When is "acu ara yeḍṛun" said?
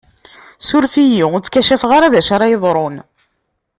2.19-2.95